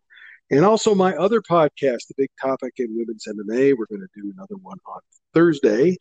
[0.51, 3.77] and also my other podcast, The Big Topic in Women's MMA.
[3.77, 5.01] We're going to do another one on
[5.35, 5.99] Thursday.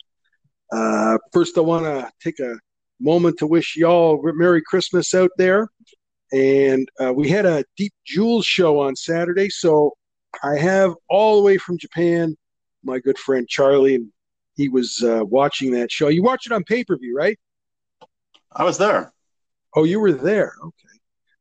[0.72, 2.58] Uh, first, I want to take a
[3.00, 5.68] moment to wish y'all Merry Christmas out there.
[6.32, 9.92] And uh, we had a Deep Jewels show on Saturday, so
[10.44, 12.36] I have all the way from Japan
[12.84, 14.12] my good friend Charlie, and
[14.56, 16.08] he was uh, watching that show.
[16.08, 17.38] You watched it on pay per view, right?
[18.52, 19.14] I was there.
[19.76, 20.54] Oh, you were there.
[20.62, 21.00] Okay,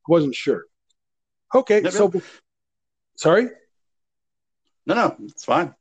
[0.08, 0.64] wasn't sure.
[1.54, 2.12] Okay, so
[3.16, 3.48] sorry.
[4.86, 5.74] No, no, it's fine.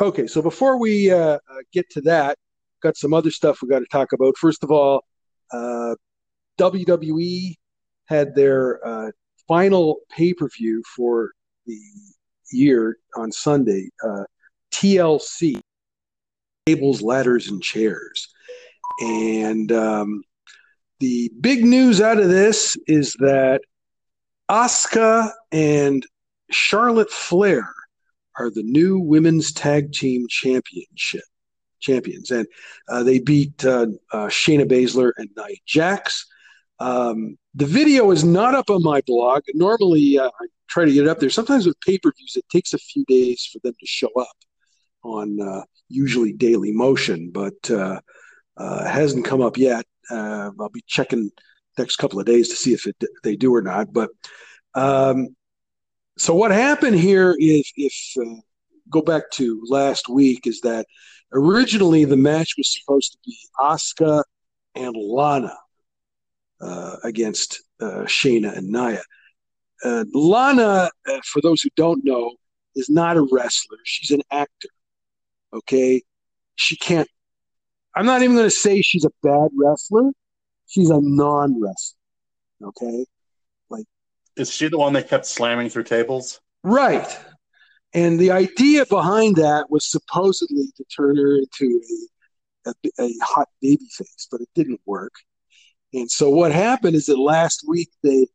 [0.00, 1.38] Okay, so before we uh, uh
[1.72, 2.38] get to that,
[2.82, 4.36] got some other stuff we got to talk about.
[4.36, 5.04] First of all,
[5.52, 5.94] uh,
[6.58, 7.54] WWE
[8.04, 9.10] had their uh,
[9.48, 11.32] final pay per view for
[11.66, 11.80] the
[12.52, 14.24] year on Sunday, uh,
[14.72, 15.60] TLC,
[16.66, 18.28] tables, ladders, and chairs.
[19.00, 20.22] And um,
[21.00, 23.60] the big news out of this is that
[24.50, 26.06] Asuka and
[26.50, 27.68] Charlotte Flair
[28.38, 31.24] are the new women's tag team championship
[31.80, 32.46] champions, and
[32.88, 36.26] uh, they beat uh, uh, Shayna Baszler and Nia Jax.
[36.78, 39.42] Um, the video is not up on my blog.
[39.54, 41.30] Normally, uh, I try to get it up there.
[41.30, 44.36] Sometimes with pay per views, it takes a few days for them to show up
[45.02, 48.00] on uh, usually Daily Motion, but uh,
[48.56, 49.84] uh, hasn't come up yet.
[50.10, 51.30] Uh, I'll be checking
[51.78, 53.92] next couple of days to see if it, they do or not.
[53.92, 54.10] But
[54.74, 55.36] um,
[56.18, 58.40] so what happened here is, if uh,
[58.90, 60.86] go back to last week, is that
[61.32, 64.22] originally the match was supposed to be Asuka
[64.74, 65.56] and Lana
[66.60, 69.02] uh, against Shayna and Nia.
[69.84, 72.34] Uh, Lana, uh, for those who don't know,
[72.74, 73.78] is not a wrestler.
[73.84, 74.68] She's an actor.
[75.52, 76.02] Okay.
[76.54, 77.08] She can't,
[77.94, 80.12] I'm not even going to say she's a bad wrestler.
[80.66, 81.98] She's a non wrestler.
[82.68, 83.06] Okay.
[83.68, 83.84] Like,
[84.36, 86.40] is she the one that kept slamming through tables?
[86.62, 87.18] Right.
[87.94, 91.80] And the idea behind that was supposedly to turn her into
[92.66, 95.12] a, a, a hot baby face, but it didn't work.
[95.92, 98.26] And so what happened is that last week they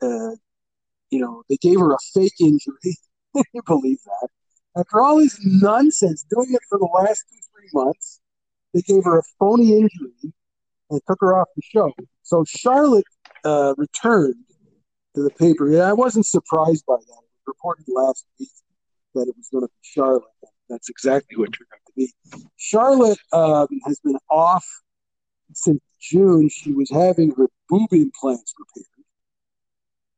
[0.00, 0.30] uh,
[1.10, 2.96] you know, they gave her a fake injury.
[3.52, 4.28] You believe that?
[4.76, 8.20] After all this nonsense, doing it for the last two, three months,
[8.74, 10.32] they gave her a phony injury
[10.90, 11.92] and took her off the show.
[12.22, 13.04] So Charlotte
[13.44, 14.42] uh, returned
[15.14, 15.70] to the paper.
[15.70, 17.02] Yeah, I wasn't surprised by that.
[17.02, 18.48] It was reported last week
[19.14, 20.22] that it was going to be Charlotte.
[20.68, 22.12] That's exactly what turned out to be.
[22.56, 24.66] Charlotte um, has been off
[25.52, 26.48] since June.
[26.48, 28.86] She was having her boob implants repaired.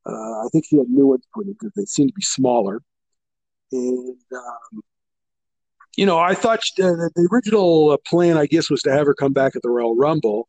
[0.07, 2.83] Uh, I think she had new ones put in because they seemed to be smaller.
[3.73, 4.83] And, um,
[5.97, 9.15] you know, I thought she, uh, the original plan, I guess, was to have her
[9.15, 10.49] come back at the Royal Rumble.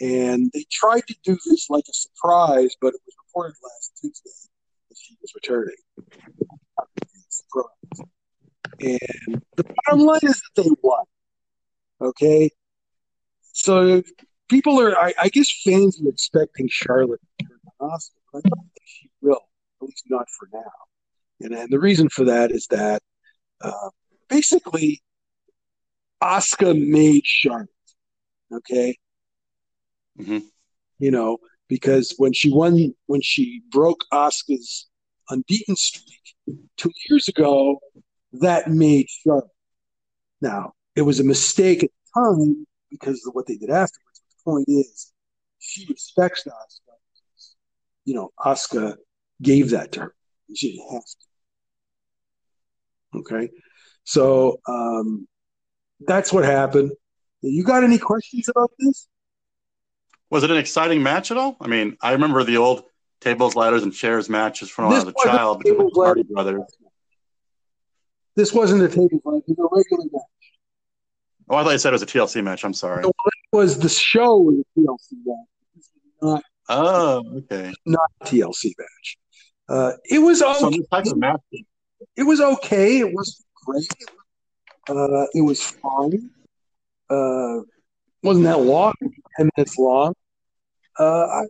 [0.00, 4.30] And they tried to do this like a surprise, but it was reported last Tuesday
[4.88, 5.76] that she was returning.
[7.28, 8.08] Surprise.
[8.80, 11.04] And the bottom line is that they won.
[12.00, 12.50] Okay.
[13.60, 14.02] So
[14.48, 18.38] people are, I, I guess fans are expecting Charlotte to turn Asuka.
[18.38, 19.40] I don't think she will,
[19.82, 20.72] at least not for now.
[21.42, 23.02] And, and the reason for that is that
[23.60, 23.90] uh,
[24.30, 25.02] basically
[26.22, 27.68] Asuka made Charlotte.
[28.50, 28.96] Okay.
[30.18, 30.38] Mm-hmm.
[30.98, 31.36] You know,
[31.68, 34.88] because when she won, when she broke Asuka's
[35.28, 36.34] unbeaten streak
[36.78, 37.78] two years ago,
[38.32, 39.44] that made Charlotte.
[40.40, 44.20] Now, it was a mistake at the time because of what they did afterwards.
[44.28, 45.12] the point is,
[45.58, 46.90] she respects Asuka
[48.04, 48.96] you know, Asuka
[49.40, 50.14] gave that to her.
[50.54, 51.16] She didn't have to.
[53.20, 53.50] Okay.
[54.04, 55.28] So um,
[56.00, 56.92] that's what happened.
[57.42, 59.06] You got any questions about this?
[60.28, 61.56] Was it an exciting match at all?
[61.60, 62.82] I mean, I remember the old
[63.20, 66.62] tables, ladders, and chairs matches from when I was a child between the Hardy brothers.
[68.36, 70.22] This wasn't a tables, ladder; it was a regular match.
[71.50, 72.64] Oh, I thought you said it was a TLC match.
[72.64, 73.04] I'm sorry.
[73.04, 73.12] it
[73.52, 75.46] was the show was a TLC match.
[76.22, 76.42] Not
[76.72, 77.72] Oh, okay.
[77.84, 79.18] Not a TLC match.
[79.68, 80.80] Uh, it was okay.
[81.04, 81.40] So match.
[82.16, 83.00] It was okay.
[83.00, 83.92] It was great.
[84.88, 86.30] Uh, it was fine.
[87.08, 87.62] Uh,
[88.22, 88.94] wasn't that long?
[89.36, 90.14] Ten minutes long.
[90.98, 91.42] Uh, I,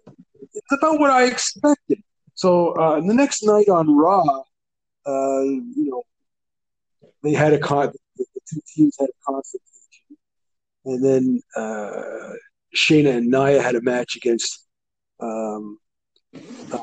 [0.54, 2.02] it's about what I expected.
[2.34, 4.24] So uh, the next night on Raw,
[5.06, 6.02] uh, you know,
[7.22, 7.92] they had a con.
[8.16, 9.60] The, the two teams had a confrontation,
[10.90, 12.32] and then uh,
[12.74, 14.66] Shayna and Nia had a match against
[15.20, 15.78] um,
[16.72, 16.78] uh,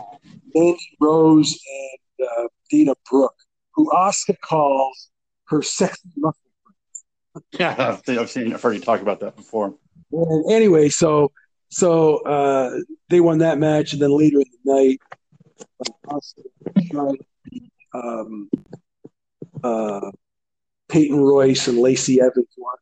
[0.53, 3.35] Mandy Rose and uh, Dana Brooke,
[3.73, 5.09] who Asuka calls
[5.45, 6.41] her sexy muscle
[7.59, 9.73] Yeah, I've seen, I've heard you talk about that before.
[10.11, 11.31] And anyway, so
[11.69, 12.79] so uh,
[13.09, 14.99] they won that match, and then later in the night,
[15.85, 17.17] uh, Asuka tried
[17.93, 18.49] um,
[19.63, 20.11] uh,
[20.89, 22.77] Peyton Royce and Lacey Evans won.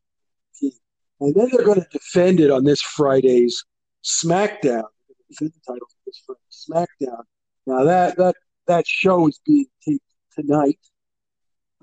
[1.19, 3.63] And then they're going to defend it on this Friday's
[4.03, 4.83] SmackDown.
[5.29, 7.23] Defend the titles this Friday's SmackDown.
[7.65, 8.35] Now that that
[8.67, 10.03] that show is being taped
[10.33, 10.79] tonight,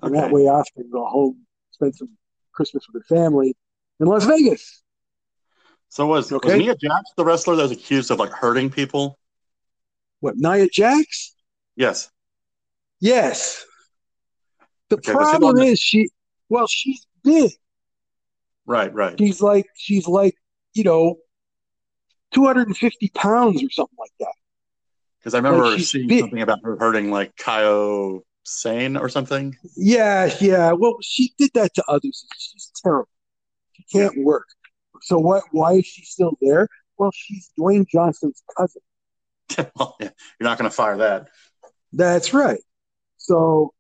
[0.03, 2.11] and that way Asuka can go home, spend some
[2.53, 3.57] Christmas with her family
[4.01, 4.83] in Las Vegas.
[5.89, 6.49] So was okay.
[6.49, 9.19] was Nia Jax the wrestler that was accused of like hurting people?
[10.21, 11.35] What Nia Jax?
[11.77, 12.11] Yes.
[13.01, 13.65] Yes.
[14.89, 16.11] The okay, problem is she
[16.49, 17.51] well, she's big.
[18.67, 19.19] Right, right.
[19.19, 20.37] She's like she's like,
[20.75, 21.17] you know,
[22.35, 24.35] 250 pounds or something like that.
[25.19, 26.21] Because I remember like seeing big.
[26.21, 29.57] something about her hurting like Kairi Sane or something.
[29.77, 30.73] Yeah, yeah.
[30.73, 32.27] Well, she did that to others.
[32.39, 33.09] She's terrible.
[33.73, 34.25] She can't yeah.
[34.25, 34.47] work.
[35.03, 35.45] So what?
[35.53, 36.69] Why is she still there?
[36.99, 38.83] Well, she's Dwayne Johnson's cousin.
[39.77, 40.11] well, yeah,
[40.41, 41.29] you're not going to fire that.
[41.93, 42.61] That's right.
[43.19, 43.73] So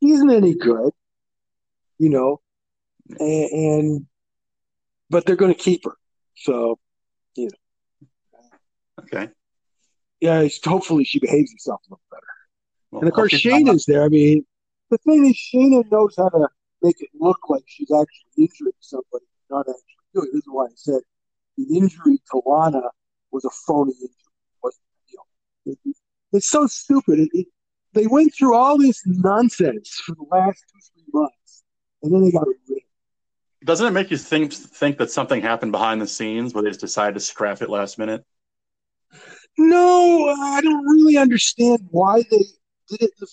[0.00, 0.90] he isn't any good,
[1.98, 2.40] you know,
[3.08, 4.06] and, and
[5.10, 5.96] but they're going to keep her.
[6.36, 6.78] So,
[7.36, 8.48] you know.
[9.00, 9.28] Okay.
[10.20, 12.22] Yeah, hopefully she behaves herself a little better.
[12.90, 14.04] Well, and of course, Shayna's there.
[14.04, 14.46] I mean,
[14.90, 16.48] the thing is, Shayna knows how to
[16.82, 19.82] make it look like she's actually injuring somebody, not actually
[20.14, 20.28] doing.
[20.32, 21.00] This is why I said
[21.58, 22.82] the injury to Lana
[23.30, 24.08] was a phony injury.
[24.08, 25.76] It wasn't real.
[25.84, 25.96] It,
[26.32, 27.18] it's so stupid.
[27.18, 27.46] It, it,
[27.92, 31.64] they went through all this nonsense for the last two, three months,
[32.02, 32.82] and then they got rid
[33.64, 36.80] Doesn't it make you think think that something happened behind the scenes where they just
[36.80, 38.24] decided to scrap it last minute?
[39.56, 42.44] No, I don't really understand why they
[42.90, 43.10] did it.
[43.18, 43.26] The,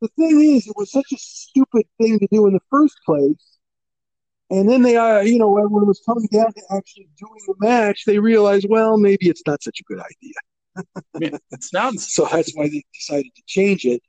[0.00, 3.58] the thing is, it was such a stupid thing to do in the first place.
[4.50, 7.54] And then they, uh, you know, when it was coming down to actually doing the
[7.58, 10.84] match, they realized, well, maybe it's not such a good idea.
[11.14, 12.28] I mean, it sounds so.
[12.30, 14.02] That's why they decided to change it,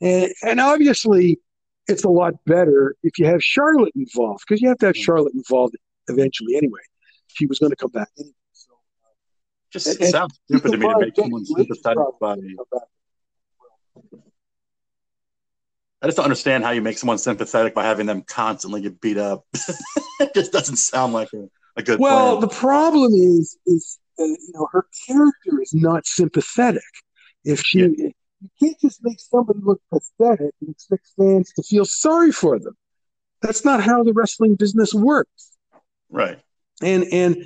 [0.00, 1.38] and and obviously,
[1.88, 5.34] it's a lot better if you have Charlotte involved because you have to have Charlotte
[5.34, 5.74] involved
[6.08, 6.56] eventually.
[6.56, 6.80] Anyway,
[7.28, 8.32] she was going to come back anyway.
[8.52, 9.08] So, uh,
[9.72, 12.36] just and, sounds stupid to me to make someone sympathetic by.
[16.00, 19.18] I just don't understand how you make someone sympathetic by having them constantly get beat
[19.18, 19.44] up.
[20.20, 21.98] it just doesn't sound like a, a good.
[21.98, 22.40] Well, plan.
[22.42, 26.82] the problem is, is uh, you know, her character is not sympathetic.
[27.44, 28.10] If she, yeah.
[28.40, 32.76] You can't just make somebody look pathetic and expect fans to feel sorry for them.
[33.42, 35.56] That's not how the wrestling business works.
[36.10, 36.38] Right.
[36.82, 37.44] And and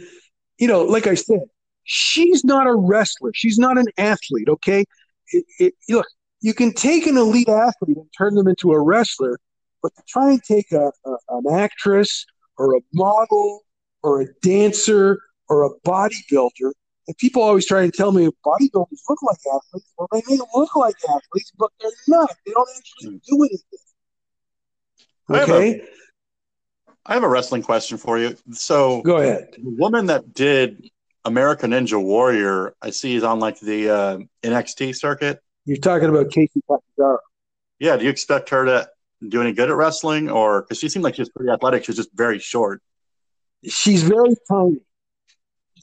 [0.58, 1.40] you know, like I said,
[1.84, 3.32] she's not a wrestler.
[3.34, 4.48] She's not an athlete.
[4.48, 4.84] Okay.
[5.28, 6.06] It, it, look,
[6.40, 9.38] you can take an elite athlete and turn them into a wrestler,
[9.82, 12.26] but to try and take a, a an actress
[12.58, 13.62] or a model
[14.02, 16.72] or a dancer or a bodybuilder.
[17.08, 19.93] And people always try to tell me bodybuilders look like athletes.
[19.99, 22.31] Well, they may look like athletes, but they're not.
[22.46, 23.16] They don't actually hmm.
[23.28, 23.78] do anything.
[25.31, 25.82] Okay.
[27.04, 28.37] I have a wrestling question for you.
[28.52, 29.49] So go ahead.
[29.54, 30.88] The woman that did
[31.25, 35.40] American Ninja Warrior, I see is on like the uh, NXT circuit.
[35.64, 37.19] You're talking about Kacy Catanzaro.
[37.80, 37.97] Yeah.
[37.97, 38.88] Do you expect her to
[39.28, 41.90] do any good at wrestling, or because she seemed like she was pretty athletic, she
[41.90, 42.82] was just very short.
[43.64, 44.80] She's very tiny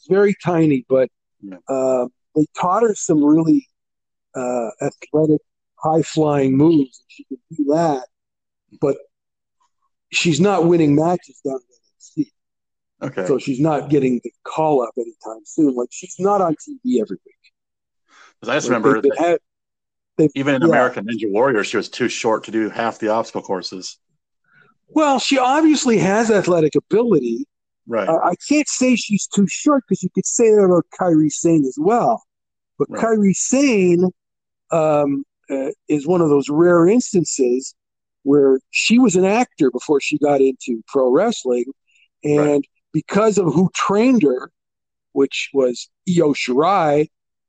[0.10, 1.10] very tiny, but
[1.68, 3.68] uh, they taught her some really
[4.36, 5.42] uh, athletic,
[5.76, 7.04] high flying moves.
[7.08, 8.06] She can do that,
[8.82, 8.98] but
[10.12, 12.32] she's not winning matches down at NXT.
[13.02, 13.28] Okay.
[13.28, 15.76] So she's not getting the call up anytime soon.
[15.76, 17.36] Like she's not on TV every week.
[18.40, 20.68] Because I just like remember that had, even in yeah.
[20.68, 23.98] American Ninja Warrior, she was too short to do half the obstacle courses.
[24.90, 27.46] Well, she obviously has athletic ability,
[27.90, 28.08] Right.
[28.08, 31.66] Uh, I can't say she's too short because you could say that about Kairi Sane
[31.66, 32.22] as well.
[32.78, 33.04] But right.
[33.04, 34.12] Kairi Sane
[34.72, 37.74] um, uh, is one of those rare instances
[38.22, 41.66] where she was an actor before she got into pro wrestling.
[42.24, 42.62] And right.
[42.94, 44.52] because of who trained her,
[45.14, 47.08] which was Io Shirai,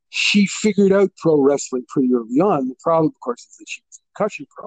[0.09, 2.69] she figured out pro wrestling pretty early on.
[2.69, 4.67] The problem, of course, is that she was a concussion pro.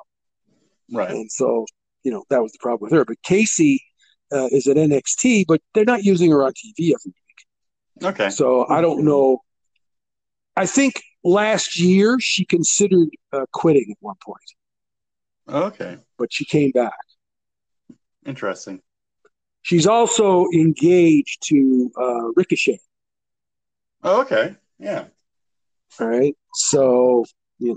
[0.94, 1.10] Right.
[1.10, 1.66] And so,
[2.04, 3.06] you know, that was the problem with her.
[3.06, 3.80] But Kacy
[4.34, 8.04] uh, is at NXT, but they're not using her on TV every week.
[8.04, 8.30] Okay.
[8.30, 9.40] So I don't know.
[10.56, 14.40] I think last year she considered uh, quitting at one point.
[15.50, 15.98] Okay.
[16.18, 16.94] But she came back.
[18.26, 18.82] Interesting.
[19.62, 22.80] She's also engaged to uh, Ricochet.
[24.04, 24.56] Oh, okay.
[24.80, 25.06] Yeah.
[26.00, 26.36] All right.
[26.54, 27.26] So,
[27.60, 27.76] you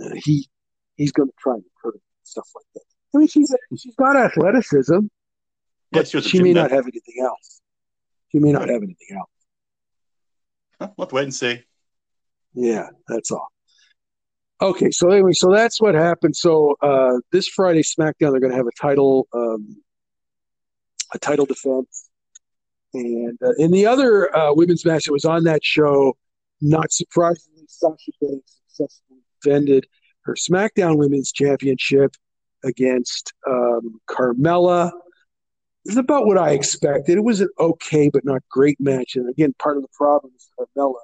[0.00, 0.48] know, uh, he
[0.96, 2.93] he's going to try and hurt stuff like that.
[3.14, 4.98] I mean, she's she's got athleticism,
[5.92, 7.60] but Yeah, she may not have anything else.
[8.32, 9.30] She may not have anything else.
[10.80, 11.62] Huh, We'll have to wait and see.
[12.54, 13.48] Yeah, that's all.
[14.60, 16.34] Okay, so anyway, so that's what happened.
[16.36, 19.76] So uh, this Friday SmackDown, they're going to have a title, um,
[21.12, 22.08] a title defense,
[22.94, 26.16] and uh, in the other uh, women's match that was on that show,
[26.60, 29.86] not surprisingly, Sasha Banks successfully defended
[30.22, 32.14] her SmackDown Women's Championship
[32.64, 34.90] against um, Carmella.
[35.84, 37.18] It's about what I expected.
[37.18, 40.48] It was an okay but not great match, and again, part of the problem is
[40.58, 40.94] Carmella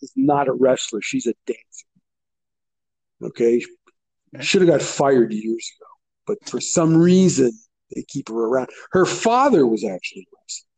[0.00, 1.86] is not a wrestler; she's a dancer.
[3.20, 3.64] Okay,
[4.40, 5.88] should have got fired years ago,
[6.26, 7.50] but for some reason
[7.94, 8.68] they keep her around.
[8.92, 10.68] Her father was actually a wrestler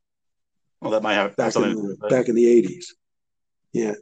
[0.80, 2.94] Well, that might have, back something in the, back in the eighties.
[3.72, 3.94] Yeah.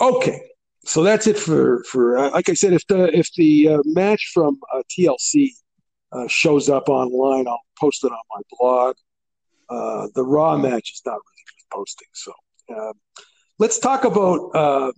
[0.00, 0.42] Okay,
[0.84, 2.72] so that's it for for uh, like I said.
[2.72, 5.50] If the if the uh, match from uh, TLC
[6.12, 8.96] uh, shows up online, I'll post it on my blog.
[9.68, 12.08] Uh, the Raw match is not really posting.
[12.12, 12.32] So
[12.76, 12.92] um,
[13.58, 14.92] let's talk about um,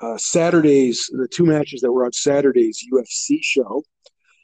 [0.00, 3.84] uh, Saturday's the two matches that were on Saturday's UFC show.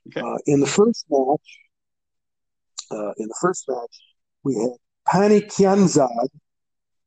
[0.09, 0.21] Okay.
[0.21, 1.59] Uh, in the first match,
[2.93, 4.01] uh, in the first match,
[4.45, 4.71] we had
[5.07, 6.29] Pannie Kianzad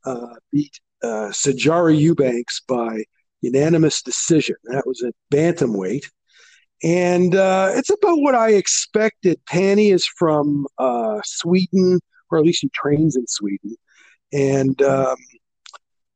[0.06, 3.04] uh, beat uh, Sijara Eubanks by
[3.42, 4.56] unanimous decision.
[4.66, 6.06] That was at bantamweight.
[6.84, 9.40] And uh, it's about what I expected.
[9.46, 12.00] Pannie is from uh, Sweden,
[12.32, 13.76] or at least she trains in Sweden.
[14.32, 15.18] And um,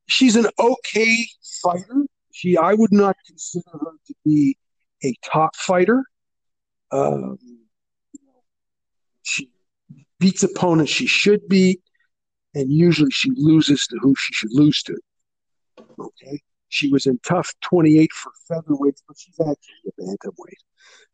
[0.06, 1.26] she's an okay
[1.62, 2.06] fighter.
[2.32, 4.56] She, I would not consider her to be
[5.04, 6.04] a top fighter.
[6.90, 7.38] Um,
[9.22, 9.50] she
[10.18, 11.82] beats opponents she should beat,
[12.54, 14.96] and usually she loses to who she should lose to.
[15.98, 16.40] Okay.
[16.74, 20.62] She was in TUF 28 for featherweights, but she's actually a bantamweight.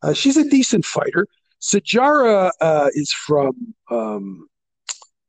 [0.01, 1.27] Uh, she's a decent fighter.
[1.61, 4.47] Sijara uh, is from um,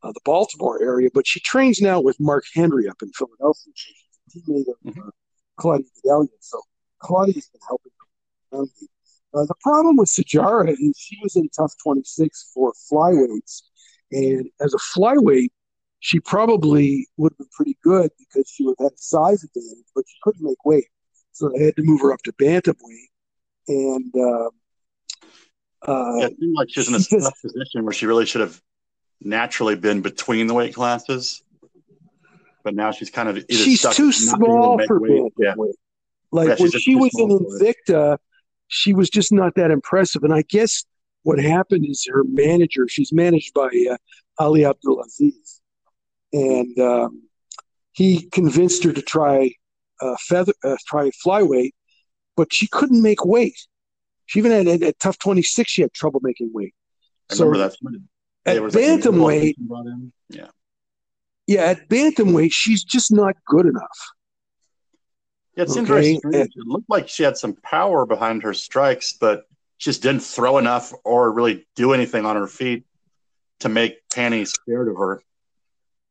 [0.03, 3.73] uh, the Baltimore area, but she trains now with Mark Henry up in Philadelphia.
[3.75, 3.95] She's
[4.49, 5.11] a teammate of uh,
[5.59, 6.29] Claudia Gadelha.
[6.41, 6.63] So
[7.01, 7.93] Claudia's been helping
[8.53, 8.63] her.
[9.35, 13.65] Uh, the problem with Sijara is she was in TUF 26 for flyweights.
[14.11, 15.51] And as a flyweight,
[16.05, 19.87] she probably would have been pretty good because she would have had a size advantage,
[19.95, 20.89] but she couldn't make weight.
[21.31, 23.07] So they had to move her up to bantamweight.
[23.69, 24.49] And uh,
[25.89, 28.41] uh, Yeah, it seemed like she was in a tough position where she really should
[28.41, 28.61] have
[29.21, 31.41] naturally been between the weight classes.
[32.65, 35.13] But now she's kind of either she's stuck too able to small for weight.
[35.13, 35.31] bantamweight.
[35.39, 35.55] Yeah.
[36.33, 37.59] Like Yeah, when she was in small.
[37.61, 38.19] Invicta,
[38.67, 40.25] she was just not that impressive.
[40.25, 40.85] And I guess
[41.23, 43.97] what happened is her manager, she's managed by uh,
[44.41, 45.61] Ali Abdelaziz,
[46.33, 47.23] and um,
[47.93, 49.53] he convinced her to try
[50.01, 51.73] uh, feather, uh, try flyweight,
[52.37, 53.57] but she couldn't make weight.
[54.27, 56.75] She even had at, at TUF twenty six, she had trouble making weight.
[57.31, 58.01] I So remember that.
[58.47, 60.13] at like bantamweight, politician brought in.
[60.31, 60.47] Yeah.
[61.47, 63.99] yeah, at bantamweight, she's just not good enough.
[65.57, 69.13] Yeah, it seemed Okay, and- It looked like she had some power behind her strikes,
[69.13, 69.45] but
[69.77, 72.85] she just didn't throw enough or really do anything on her feet
[73.61, 75.23] to make Pannie scared of her.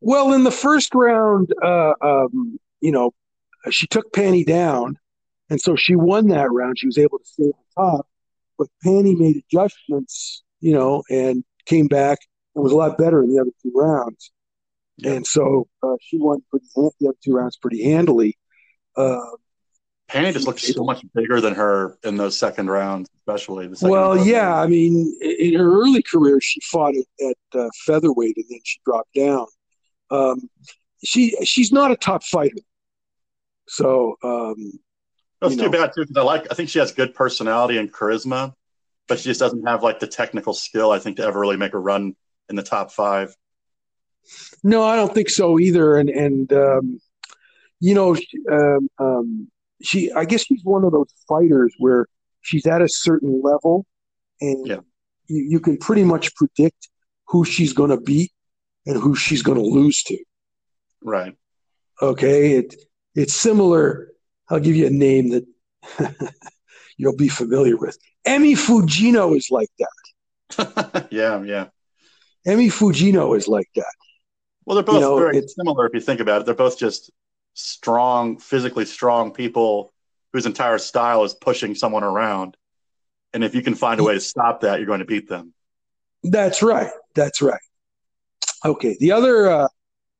[0.01, 3.13] Well, in the first round, uh, um, you know,
[3.69, 4.97] she took Pannie down,
[5.49, 6.79] and so she won that round.
[6.79, 7.43] She was able to stay
[7.77, 8.07] on top,
[8.57, 12.17] but Pannie made adjustments, you know, and came back
[12.55, 14.31] and was a lot better in the other two rounds.
[15.03, 18.37] And so uh, she won pretty the other two rounds pretty handily.
[18.95, 19.19] Uh,
[20.07, 23.91] Pannie just looked so much bigger than her in those second rounds, especially the second
[23.91, 24.27] well, round.
[24.27, 28.59] yeah, I mean, in her early career, she fought at, at uh, featherweight, and then
[28.63, 29.45] she dropped down.
[30.11, 30.49] Um,
[31.03, 32.57] she she's not a top fighter,
[33.67, 34.79] so um,
[35.41, 35.71] That's too know.
[35.71, 36.47] bad too, because I like.
[36.51, 38.53] I think she has good personality and charisma,
[39.07, 40.91] but she just doesn't have like the technical skill.
[40.91, 42.15] I think to ever really make a run
[42.49, 43.35] in the top five.
[44.63, 45.95] No, I don't think so either.
[45.95, 46.99] And and um,
[47.79, 48.15] you know,
[48.51, 49.47] um, um,
[49.81, 52.05] she I guess she's one of those fighters where
[52.41, 53.85] she's at a certain level,
[54.39, 54.79] and Yeah.
[55.27, 56.89] you, you can pretty much predict
[57.27, 58.31] who she's going to beat
[58.85, 60.17] and who she's going to lose to.
[61.03, 61.35] Right.
[62.01, 62.75] Okay, it
[63.15, 64.11] it's similar.
[64.49, 65.45] I'll give you a name that
[66.97, 67.97] you'll be familiar with.
[68.27, 71.07] Emi Fujino is like that.
[71.11, 71.67] yeah, yeah.
[72.47, 73.93] Emi Fujino is like that.
[74.65, 76.45] Well, they're both You know, very similar if you think about it.
[76.45, 77.11] They're both just
[77.53, 79.93] strong, physically strong people
[80.33, 82.55] whose entire style is pushing someone around.
[83.33, 85.53] And if you can find a way to stop that, you're going to beat them.
[86.23, 86.91] That's right.
[87.15, 87.61] That's right.
[88.65, 88.97] Okay.
[88.99, 89.67] The other uh,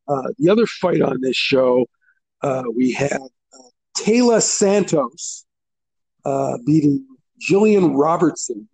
[0.08, 1.86] uh, the other fight on this show,
[2.42, 5.46] uh, we had uh, Tayla Santos
[6.26, 7.06] uh, beating
[7.50, 8.68] Jillian Robertson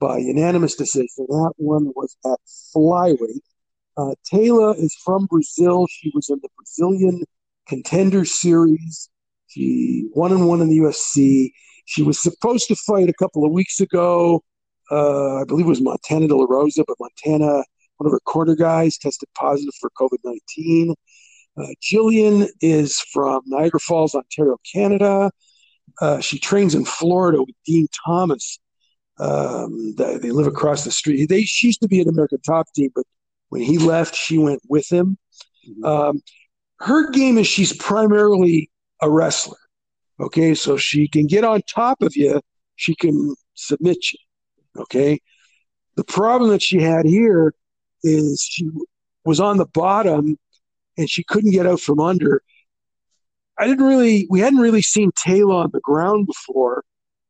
[0.00, 1.08] by unanimous decision.
[1.28, 2.38] That one was at
[2.74, 3.40] flyweight.
[3.96, 5.86] Uh, Taylor is from Brazil.
[5.90, 7.24] She was in the Brazilian
[7.66, 9.10] Contender Series.
[9.48, 11.50] She one and one in the UFC.
[11.86, 14.42] She was supposed to fight a couple of weeks ago.
[14.90, 17.64] Uh, I believe it was Montana De La Rosa, but Montana,
[17.98, 20.94] one of her corner guys, tested positive for COVID 19.
[21.58, 25.30] Uh, Jillian is from Niagara Falls, Ontario, Canada.
[26.00, 28.60] Uh, she trains in Florida with Dean Thomas.
[29.18, 31.28] Um, they, they, live across the street.
[31.28, 33.04] They she used to be an American Top Team, but
[33.48, 35.18] when he left, she went with him.
[35.68, 35.84] Mm-hmm.
[35.84, 36.22] Um,
[36.80, 38.70] her game is she's primarily
[39.02, 39.56] a wrestler.
[40.20, 42.40] Okay, so she can get on top of you,
[42.76, 44.18] she can submit you.
[44.82, 45.18] Okay,
[45.96, 47.54] the problem that she had here
[48.02, 48.70] is she
[49.24, 50.38] was on the bottom
[50.96, 52.42] and she couldn't get out from under.
[53.58, 56.84] I didn't really, we hadn't really seen Tayla on the ground before.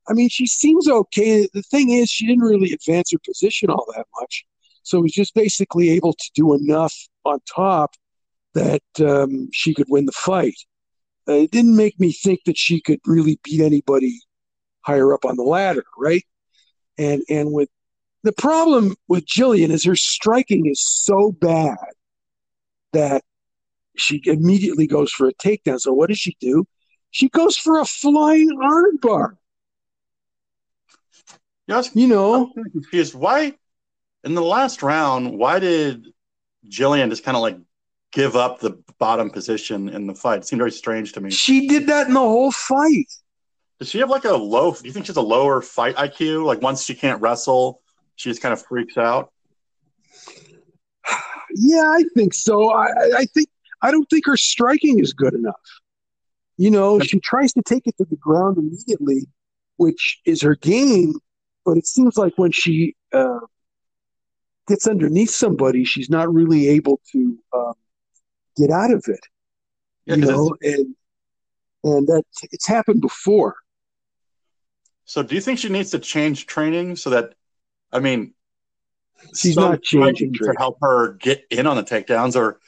[0.09, 1.49] I mean, she seems okay.
[1.53, 4.45] The thing is, she didn't really advance her position all that much.
[4.83, 6.95] So was just basically able to do enough
[7.25, 7.95] on top
[8.55, 10.57] that um, she could win the fight.
[11.29, 14.19] Uh, it didn't make me think that she could really beat anybody
[14.81, 16.25] higher up on the ladder, right?
[16.97, 17.69] And and with
[18.29, 21.79] the problem with Jillian is her striking is so bad
[22.93, 23.25] that
[23.97, 25.81] she immediately goes for a takedown.
[25.81, 26.67] So what does she do?
[27.11, 29.39] She goes for a flying armbar.
[31.69, 33.15] Yes, you know, confused.
[33.15, 33.55] Why
[34.25, 35.39] in the last round?
[35.39, 36.09] Why did
[36.69, 37.57] Jillian just kind of like
[38.13, 40.41] give up the bottom position in the fight?
[40.41, 41.31] It seemed very strange to me.
[41.31, 43.07] She did that in the whole fight.
[43.79, 44.73] Does she have like a low?
[44.73, 46.45] Do you think she's a lower fight IQ?
[46.45, 47.81] Like once she can't wrestle,
[48.19, 49.33] she just kind of freaks out.
[51.55, 52.71] Yeah, I think so.
[52.73, 53.49] I, I think
[53.81, 55.55] I don't think her striking is good enough.
[56.57, 59.29] You know, she tries to take it to the ground immediately,
[59.77, 61.15] which is her game.
[61.65, 63.39] But it seems like when she uh,
[64.67, 67.75] gets underneath somebody, she's not really able to um,
[68.57, 69.21] get out of it.
[70.07, 70.97] Yeah, you know, and
[71.85, 73.55] and that it's happened before.
[75.05, 77.33] So, do you think she needs to change training so that,
[77.93, 78.35] I mean,
[79.35, 82.61] she's not changing to help her get in on the takedowns, or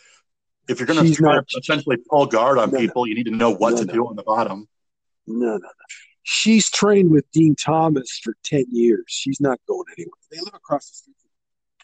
[0.68, 3.06] if you're going to essentially pull guard on no, people, no.
[3.06, 4.68] you need to know what no, to do on the bottom.
[5.26, 5.68] No, no, no.
[6.22, 9.04] She's trained with Dean Thomas for 10 years.
[9.08, 10.12] She's not going anywhere.
[10.30, 11.16] They live across the street.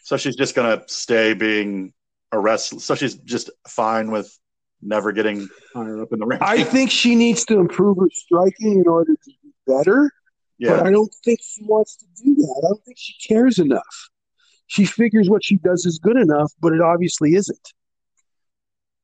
[0.03, 1.93] So she's just going to stay being
[2.31, 2.79] a wrestler.
[2.79, 4.31] So she's just fine with
[4.81, 6.41] never getting higher up in the rank.
[6.41, 10.11] I think she needs to improve her striking in order to be better.
[10.57, 10.77] Yeah.
[10.77, 12.55] But I don't think she wants to do that.
[12.57, 14.09] I don't think she cares enough.
[14.67, 17.73] She figures what she does is good enough, but it obviously isn't.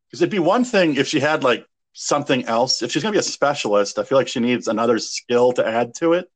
[0.07, 2.81] Because it'd be one thing if she had like something else.
[2.81, 5.65] If she's going to be a specialist, I feel like she needs another skill to
[5.65, 6.27] add to it.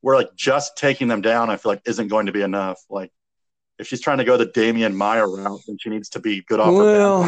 [0.00, 2.78] Where like just taking them down, I feel like isn't going to be enough.
[2.90, 3.10] Like
[3.78, 6.60] if she's trying to go the Demian Maia route, then she needs to be good
[6.60, 6.74] off.
[6.74, 7.22] Well,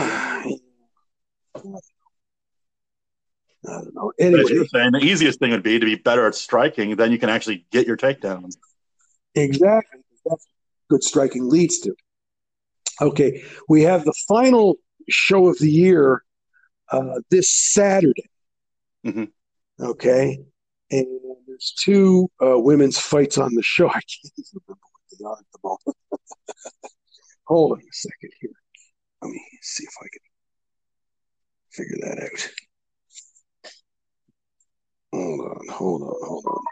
[3.67, 4.13] I don't know.
[4.19, 6.95] Anyway, you're saying, the easiest thing would be to be better at striking.
[6.97, 8.57] Then you can actually get your takedowns.
[9.35, 10.01] Exactly.
[10.25, 10.47] That's
[10.89, 11.95] good striking leads to.
[13.01, 14.77] Okay, we have the final
[15.09, 16.23] show of the year
[16.91, 18.31] uh, this Saturday.
[19.05, 19.25] Mm-hmm.
[19.85, 20.39] Okay,
[20.91, 21.07] and
[21.47, 23.89] there's two uh, women's fights on the show.
[23.91, 25.97] I can't even remember what they are at the moment.
[27.47, 28.51] Hold on a second here.
[29.23, 30.21] Let me see if I can
[31.71, 32.66] figure that out.
[35.13, 36.65] Hold on, hold on, hold on.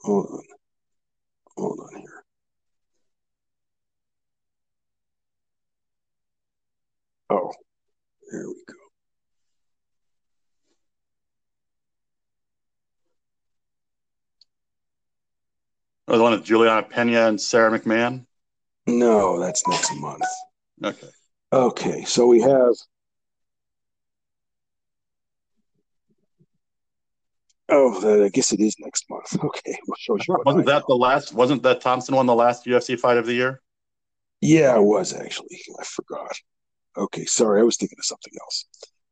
[0.00, 0.42] Hold on.
[1.56, 2.24] Hold on here.
[7.30, 7.52] Oh,
[8.30, 8.74] there we go.
[16.08, 18.26] Oh, the one with Julianna Pena and Sara McMann?
[18.86, 20.24] No, that's next month.
[20.82, 21.08] Okay.
[21.52, 22.74] Okay, so we have.
[27.74, 29.34] Oh, I guess it is next month.
[29.44, 30.36] Okay, we'll show you.
[30.44, 31.32] Wasn't that the last?
[31.32, 33.60] Wasn't that Thompson won the last UFC fight of the year?
[34.42, 35.60] Yeah, it was actually.
[35.80, 36.36] I forgot.
[36.98, 38.66] Okay, sorry, I was thinking of something else.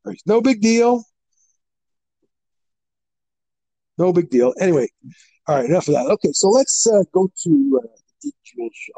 [0.05, 1.05] Right, no big deal.
[3.97, 4.53] No big deal.
[4.61, 4.89] Anyway,
[5.49, 6.07] all right, enough of that.
[6.07, 7.87] Okay, so let's uh, go to uh,
[8.23, 8.93] the Deep show.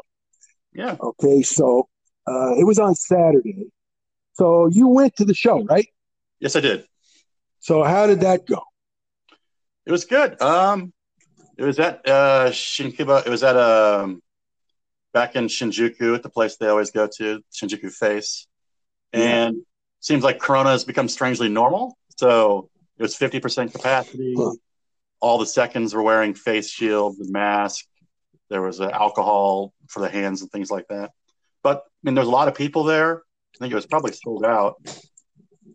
[0.73, 0.97] Yeah.
[0.99, 1.87] Okay, so
[2.27, 3.67] uh, it was on Saturday.
[4.33, 5.87] So you went to the show, right?
[6.39, 6.85] Yes, I did.
[7.59, 8.61] So how did that go?
[9.85, 10.41] It was good.
[10.41, 10.93] Um,
[11.57, 12.51] it was at uh.
[12.51, 14.21] It was at um,
[15.13, 18.47] back in Shinjuku at the place they always go to, Shinjuku Face
[19.13, 19.61] and yeah.
[19.99, 21.97] seems like Corona has become strangely normal.
[22.17, 24.33] So It was 50% capacity.
[24.37, 24.53] Huh.
[25.21, 27.85] All the seconds were wearing face shields and mask.
[28.49, 31.11] There was uh, alcohol for the hands and things like that.
[31.61, 33.17] But I mean, there's a lot of people there.
[33.19, 34.75] I think it was probably sold out,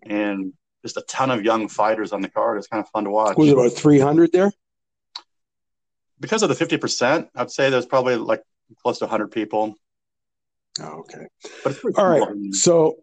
[0.03, 2.59] and just a ton of young fighters on the card.
[2.59, 3.37] It's kind of fun to watch.
[3.37, 4.53] Was it about 300 there?
[6.21, 8.43] because of the 50%, I'd say there's probably like
[8.83, 9.75] close to 100 people.
[10.81, 11.27] Oh, okay.
[11.65, 12.55] But it's All right.
[12.55, 12.97] So,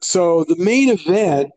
[0.00, 1.50] so the main event,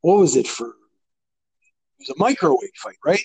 [0.00, 0.68] what was it for?
[0.68, 3.22] It was a microweight fight, right?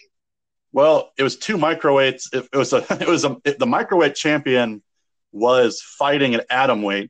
[0.72, 2.34] Well, it was two microweights.
[2.34, 4.84] It, it was a it was a it, the microweight champion
[5.32, 7.10] was fighting at atom weight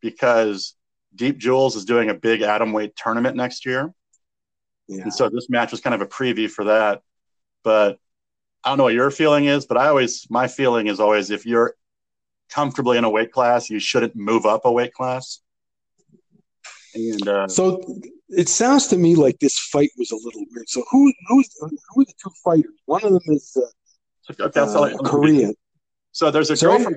[0.00, 0.74] because
[1.14, 3.92] Deep Jewels is doing a big atom weight tournament next year.
[4.88, 5.02] Yeah.
[5.02, 7.02] And so this match was kind of a preview for that.
[7.62, 7.98] But
[8.64, 11.46] I don't know what your feeling is, but I always my feeling is always if
[11.46, 11.74] you're
[12.50, 15.40] comfortably in a weight class, you shouldn't move up a weight class.
[16.94, 17.82] And uh, So
[18.28, 20.68] it sounds to me like this fight was a little weird.
[20.68, 22.72] So who who's who are the two fighters?
[22.86, 25.54] One of them is uh, that's all uh, I- Korean.
[26.12, 26.96] So there's a girl from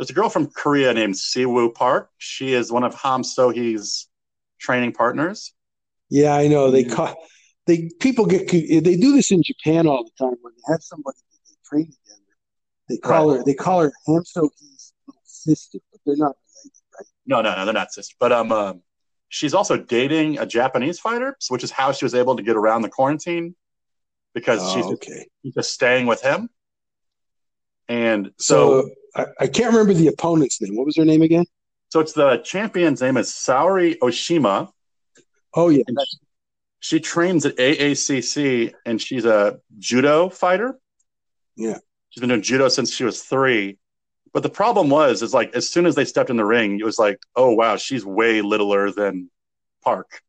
[0.00, 2.08] there's a girl from Korea named Siwoo Park.
[2.16, 4.08] She is one of Ham Sohee's
[4.58, 5.52] training partners.
[6.08, 6.70] Yeah, I know.
[6.70, 7.14] They call
[7.66, 11.18] they people get they do this in Japan all the time when they have somebody
[11.30, 12.22] that they train together.
[12.88, 17.06] They call her they call her Hamsoki's little sister, but they're not related, right?
[17.26, 18.16] No, no, no, they're not sisters.
[18.18, 18.80] But um, um,
[19.28, 22.80] she's also dating a Japanese fighter, which is how she was able to get around
[22.80, 23.54] the quarantine
[24.32, 25.26] because she's, Oh, just, okay.
[25.42, 26.48] she's just staying with him.
[27.86, 30.76] And so, So I, I can't remember the opponent's name.
[30.76, 31.46] What was her name again?
[31.90, 34.70] so it's the champion's name is Saori Oshima.
[35.54, 35.98] Oh yeah, And
[36.78, 40.78] she trains at AACC and she's a judo fighter.
[41.56, 41.78] Yeah.
[42.10, 43.78] She's been doing judo since she was three.
[44.32, 46.84] But the problem was, is like as soon as they stepped in the ring, it
[46.84, 49.28] was like, oh wow, she's way littler than
[49.82, 50.22] Park.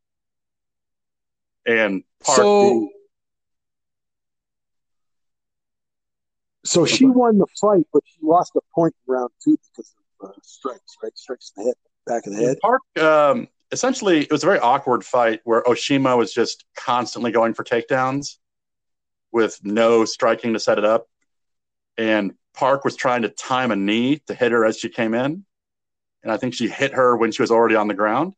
[1.68, 2.90] And Park, So
[6.64, 10.30] so she won the fight, but she lost a point in round two because of
[10.30, 11.18] uh, strikes, right?
[11.18, 12.58] Strikes in the head, back of the head.
[12.62, 17.54] Park, um, essentially, it was a very awkward fight where Oshima was just constantly going
[17.54, 18.38] for takedowns
[19.32, 21.08] with no striking to set it up.
[21.98, 25.46] And Park was trying to time a knee to hit her as she came in.
[26.24, 28.36] And I think she hit her when she was already on the ground.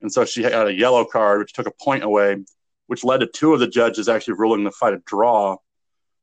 [0.00, 2.36] And so she had a yellow card, which took a point away,
[2.86, 5.56] which led to two of the judges actually ruling the fight a draw.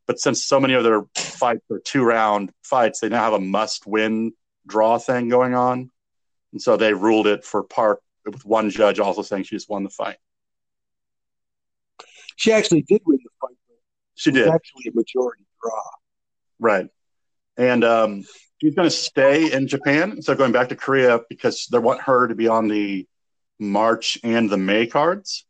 [0.07, 3.39] But since so many of their fights are two round fights, they now have a
[3.39, 4.33] must win
[4.67, 5.91] draw thing going on.
[6.51, 9.83] And so they ruled it for Park with one judge also saying she just won
[9.83, 10.17] the fight.
[12.35, 13.55] She actually did win the fight.
[14.15, 14.47] She did.
[14.47, 15.81] actually a majority draw.
[16.59, 16.87] Right.
[17.57, 18.23] And um,
[18.61, 20.21] she's going to stay in Japan.
[20.21, 23.07] So going back to Korea because they want her to be on the
[23.59, 25.45] March and the May cards.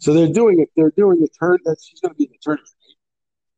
[0.00, 0.70] So they're doing it.
[0.76, 1.58] They're doing a turn.
[1.64, 2.68] That she's going to be in the tournament.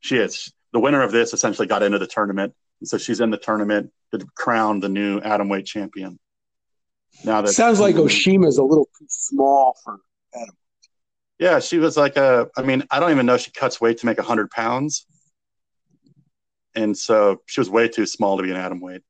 [0.03, 0.53] She is.
[0.73, 2.55] The winner of this essentially got into the tournament.
[2.81, 6.19] And so she's in the tournament to crown the new Atomweight champion.
[7.25, 10.01] Now that Sounds like Oshima's a little too small for
[10.35, 10.57] atom.
[11.39, 12.49] Yeah, she was like a.
[12.57, 15.07] I mean, I don't even know she cuts weight to make hundred pounds,
[16.75, 19.03] and so she was way too small to be an atom weight.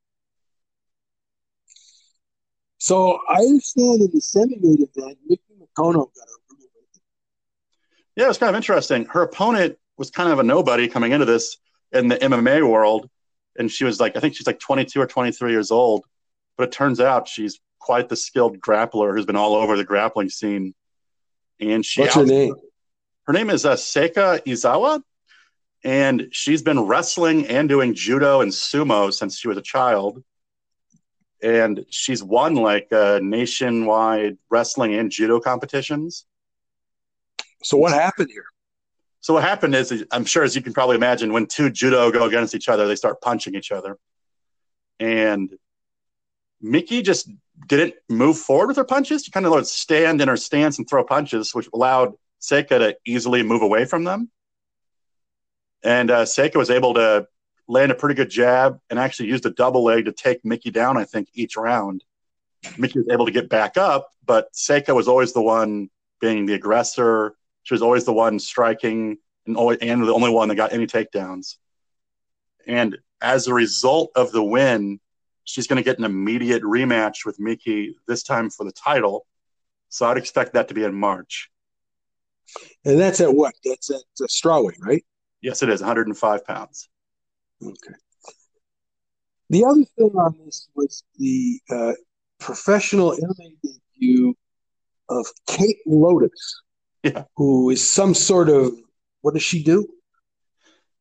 [2.78, 6.68] So I understand in the semi-main event, Miki Motono got a really
[8.16, 9.04] Yeah, it's kind of interesting.
[9.06, 11.58] Her opponent was kind of a nobody coming into this
[11.92, 13.08] in the MMA world,
[13.56, 16.04] and she was like, I think she's like 22 or 23 years old,
[16.56, 20.28] but it turns out she's quite the skilled grappler who's been all over the grappling
[20.28, 20.74] scene.
[21.60, 22.52] And she What's her name?
[23.28, 25.02] Her name is uh, Seika Izawa,
[25.84, 30.20] and she's been wrestling and doing judo and sumo since she was a child.
[31.44, 36.26] And she's won like uh, nationwide wrestling and judo competitions.
[37.62, 38.46] So what happened here?
[39.22, 42.24] So what happened is, I'm sure, as you can probably imagine, when two judo go
[42.24, 43.96] against each other, they start punching each other.
[44.98, 45.48] And
[46.60, 47.30] Miki just
[47.68, 49.24] didn't move forward with her punches.
[49.24, 52.96] She kind of would stand in her stance and throw punches, which allowed Seika to
[53.06, 54.28] easily move away from them.
[55.84, 57.28] And uh, Seika was able to
[57.68, 60.96] land a pretty good jab and actually used a double leg to take Miki down,
[60.96, 62.02] I think, each round.
[62.76, 66.54] Miki was able to get back up, but Seika was always the one being the
[66.54, 67.36] aggressor.
[67.62, 70.86] She was always the one striking and, always, and the only one that got any
[70.86, 71.56] takedowns.
[72.66, 75.00] And as a result of the win,
[75.44, 79.26] she's going to get an immediate rematch with Miki, this time for the title.
[79.88, 81.50] So I'd expect that to be in March.
[82.84, 83.54] And that's at what?
[83.64, 85.04] That's at uh, strawweight, right?
[85.40, 86.88] Yes, it is 105 pounds.
[87.62, 87.94] Okay.
[89.50, 91.92] The other thing on this was the uh,
[92.38, 94.34] professional MMA debut
[95.08, 96.62] of Kate Lotus,
[97.02, 97.24] Yeah.
[97.36, 98.72] who is some sort of
[99.22, 99.88] what does she do?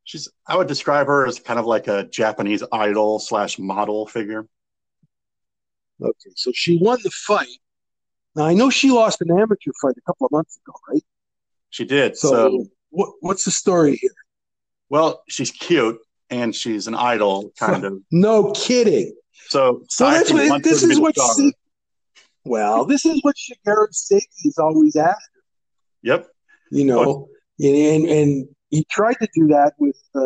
[0.03, 4.47] She's I would describe her as kind of like a Japanese idol slash model figure.
[6.01, 7.47] Okay, so she won the fight.
[8.35, 11.03] Now I know she lost an amateur fight a couple of months ago, right?
[11.69, 12.17] She did.
[12.17, 14.11] So, So, what, what's the story here?
[14.89, 17.99] well, she's cute and she's an idol, kind of.
[18.11, 19.13] No kidding.
[19.49, 21.15] So, So that's what this is what.
[21.17, 21.53] Se-
[22.43, 25.29] well, this is what Shigeru Saeki is always asked.
[26.03, 26.27] Yep.
[26.71, 27.27] You know,
[27.59, 30.21] and, and and he tried to do that with uh,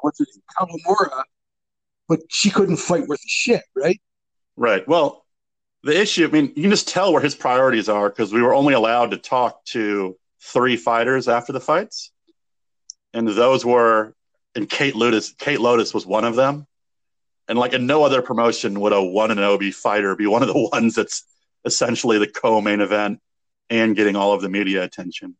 [0.00, 1.22] what's his name, Kawamura,
[2.08, 4.00] but she couldn't fight worth a shit, right?
[4.56, 4.86] Right.
[4.86, 5.24] Well,
[5.82, 8.54] the issue, I mean, you can just tell where his priorities are because we were
[8.54, 12.12] only allowed to talk to three fighters after the fights.
[13.12, 14.14] And those were,
[14.54, 16.66] and Kate Lotus, Kate Lotus was one of them.
[17.48, 20.48] And like in no other promotion would a one and OB fighter be one of
[20.48, 21.24] the ones that's
[21.64, 23.20] essentially the co main event
[23.70, 25.36] and getting all of the media attention.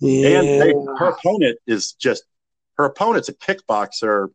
[0.00, 0.40] Yeah.
[0.40, 2.24] And they, her opponent is just,
[2.76, 4.28] her opponent's a kickboxer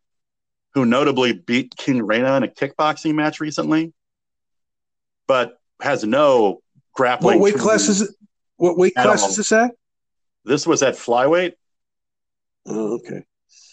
[0.74, 3.94] who notably beat King Reina in a kickboxing match recently,
[5.28, 6.62] but has no
[6.94, 7.40] grappling.
[7.40, 8.10] what weight class is it?
[8.58, 9.30] What weight class all.
[9.30, 9.72] is this at?
[10.46, 11.54] This was at flyweight,
[12.66, 13.24] Oh, okay.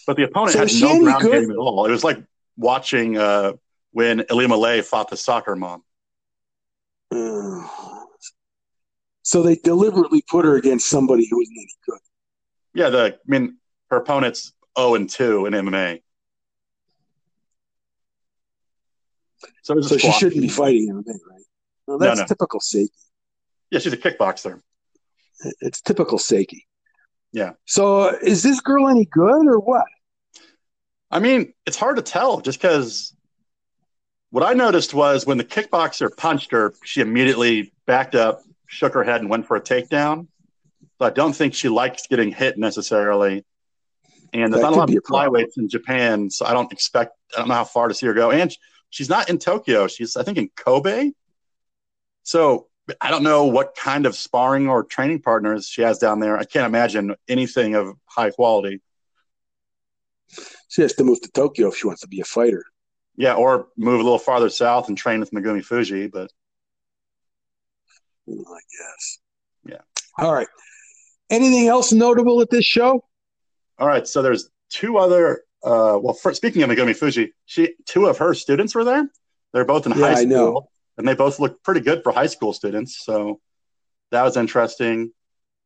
[0.06, 1.32] but the opponent So had no ground good?
[1.32, 1.86] game at all.
[1.86, 2.22] It was like
[2.56, 3.54] watching uh,
[3.92, 5.82] when Ilima-Lei fought the soccer mom.
[7.12, 7.66] Uh,
[9.30, 12.00] so they deliberately put her against somebody who isn't any good.
[12.74, 16.02] Yeah, the I mean, her opponent's 0 and 2 in MMA.
[19.62, 21.44] So, it was a So she shouldn't be fighting MMA, right?
[21.86, 22.26] Well, that's no.
[22.26, 22.88] typical Saeki.
[23.70, 24.60] Yeah, she's a kickboxer.
[25.60, 26.64] It's typical Saeki.
[27.30, 27.52] Yeah.
[27.66, 29.86] So is this girl any good or what?
[31.08, 33.14] I mean, it's hard to tell just because
[34.30, 39.02] what I noticed was when the kickboxer punched her, she immediately backed up, shook her
[39.02, 40.28] head, and went for a takedown.
[40.98, 43.44] So I don't think she likes getting hit necessarily.
[44.32, 47.40] And there's That not a lot of flyweights in Japan, so I don't expect, I
[47.40, 48.30] don't know how far to see her go.
[48.30, 48.54] And
[48.90, 49.88] she's not in Tokyo.
[49.88, 51.10] She's, I think, in Kobe.
[52.22, 52.68] So
[53.00, 56.38] I don't know what kind of sparring or training partners she has down there.
[56.38, 58.80] I can't imagine anything of high quality.
[60.68, 62.64] She has to move to Tokyo if she wants to be a fighter.
[63.16, 66.06] Yeah, or move a little farther south and train with Megumi Fuji.
[66.06, 66.30] But
[68.38, 69.18] I guess.
[69.66, 69.80] Yeah.
[70.24, 70.48] All right.
[71.30, 73.04] Anything else notable at this show?
[73.78, 75.42] all right, so there's two other.
[75.64, 79.08] Uh, well, for, speaking of Megumi Fuji, she two of her students were there.
[79.52, 80.68] They're both in Yeah, high I school, know.
[80.98, 83.02] and they both look pretty good for high school students.
[83.04, 83.40] So
[84.10, 85.12] that was interesting.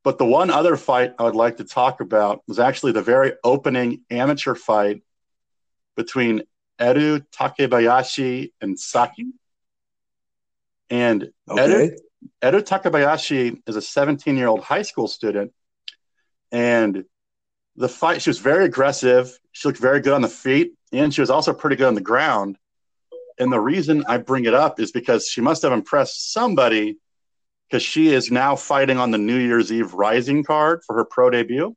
[0.04, 3.32] But the one other fight I would like to talk about was actually the very
[3.42, 5.02] opening amateur fight
[5.96, 6.42] between
[6.78, 9.32] Eru Takebayashi and Saki.
[10.90, 11.96] And Okay.
[12.42, 15.52] Eru Takebayashi is a 17 year old high school student.
[16.52, 17.04] And
[17.76, 19.36] the fight, she was very aggressive.
[19.52, 22.00] She looked very good on the feet, and she was also pretty good on the
[22.00, 22.56] ground.
[23.38, 26.98] And the reason I bring it up is because she must have impressed somebody
[27.68, 31.30] because she is now fighting on the New Year's Eve Rising card for her pro
[31.30, 31.74] debut.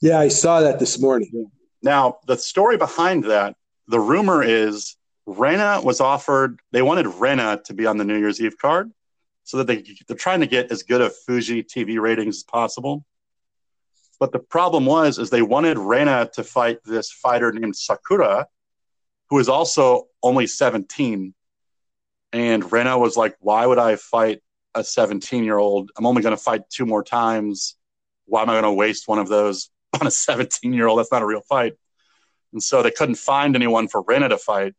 [0.00, 1.50] Yeah, I saw that this morning.
[1.82, 3.54] Now, the story behind that,
[3.86, 8.40] the rumor is Rena was offered, they wanted Rena to be on the New Year's
[8.40, 8.90] Eve card
[9.44, 13.04] so that they, they're trying to get as good of Fuji TV ratings as possible.
[14.18, 18.46] But the problem was, is they wanted Rena to fight this fighter named Sakura,
[19.28, 21.34] who is also only 17.
[22.32, 24.40] And Rena was like, why would I fight
[24.74, 25.90] a 17 year old?
[25.96, 27.76] I'm only going to fight two more times.
[28.26, 30.98] Why am I going to waste one of those on a 17 year old?
[30.98, 31.74] That's not a real fight.
[32.52, 34.74] And so they couldn't find anyone for Rena to fight.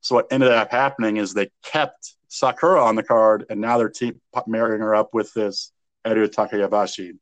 [0.00, 3.88] So what ended up happening is they kept Sakura on the card, and now they're
[3.88, 5.72] te- marrying her up with this
[6.04, 7.12] Eru Takebayashi.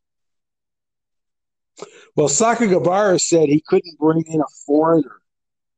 [2.17, 5.21] Well, Sakakibara said he couldn't bring in a foreigner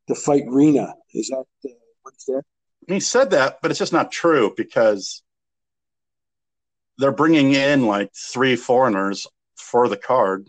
[0.09, 0.95] to fight Rena.
[1.13, 2.43] Is that uh, what he said?
[2.87, 5.23] He said that, but it's just not true because
[6.99, 10.49] they're bringing in like three foreigners for the card.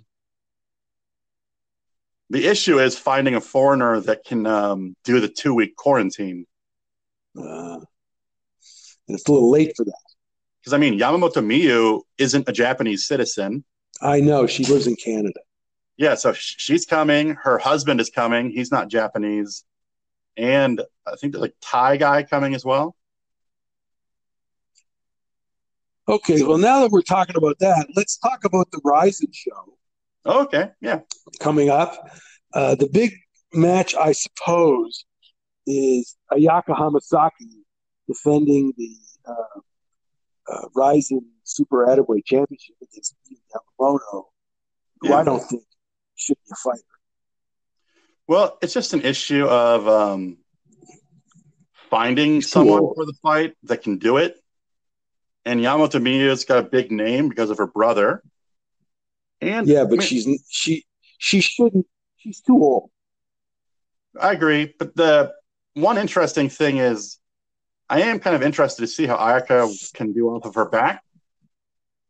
[2.29, 6.45] The issue is finding a foreigner that can um, do the two week quarantine.
[7.39, 7.79] Uh,
[9.07, 9.93] and it's a little late for that.
[10.61, 13.63] Because, I mean, Yamamoto Miyu isn't a Japanese citizen.
[14.01, 15.39] I know she lives in Canada.
[15.97, 17.35] Yeah, so she's coming.
[17.35, 18.49] Her husband is coming.
[18.49, 19.63] He's not Japanese.
[20.35, 22.95] And I think there's like Thai guy coming as well.
[26.07, 29.77] Okay, well, now that we're talking about that, let's talk about the Rizin show
[30.25, 30.69] Oh, okay.
[30.81, 30.99] Yeah.
[31.39, 32.09] coming up.
[32.53, 33.13] Uh, the big
[33.53, 35.05] match, I suppose,
[35.65, 37.63] is Ayaka Hamasaki
[38.07, 38.95] defending the
[39.27, 39.59] uh,
[40.51, 43.15] uh, Rizin Super Atomweight Championship against
[43.79, 44.25] Yamamoto,
[45.01, 45.17] who Yeah.
[45.17, 45.63] I don't think
[46.15, 46.81] should be a fighter.
[48.27, 50.37] Well, it's just an issue of um,
[51.89, 54.35] finding someone for the fight that can do it.
[55.45, 58.23] And Yamato Miya's got a big name because of her brother.
[59.41, 60.85] And Yeah, I but mean, she's she
[61.19, 61.85] she shouldn't.
[62.17, 62.89] She's too old.
[64.19, 64.73] I agree.
[64.79, 65.33] But the
[65.75, 67.19] one interesting thing is,
[67.89, 71.03] I am kind of interested to see how Ayaka can do off of her back.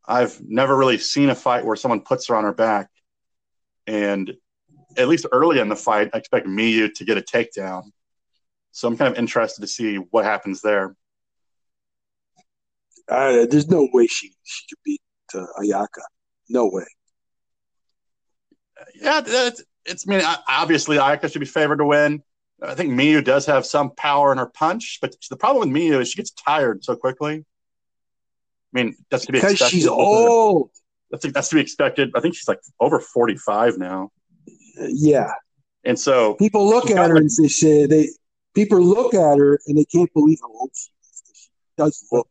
[0.06, 2.88] I've never really seen a fight where someone puts her on her back.
[3.86, 4.32] And
[4.96, 7.90] at least early in the fight, I expect Miyu to get a takedown.
[8.72, 10.94] So I'm kind of interested to see what happens there.
[13.08, 15.00] Uh, there's no way she she could beat
[15.34, 16.02] uh, Ayaka.
[16.48, 16.84] No way.
[19.00, 22.22] Yeah, it's, it's I mean, obviously Ayaka should be favored to win.
[22.62, 26.00] I think Miyu does have some power in her punch, but the problem with Miyu
[26.00, 27.44] is she gets tired so quickly.
[28.74, 29.76] I mean, that's to be Because expected.
[29.76, 30.70] she's old.
[31.10, 32.10] That's that's to be expected.
[32.14, 34.10] I think she's like over forty five now,
[34.78, 35.32] yeah.
[35.84, 38.08] and so People look at her like- and they say they
[38.54, 41.22] people look at her and they can't believe how old she is.
[41.34, 42.28] She does look.